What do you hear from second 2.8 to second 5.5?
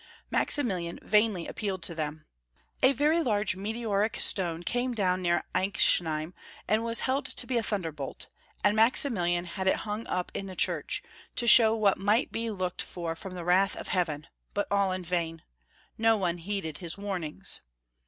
A very large meteoric stone which came down near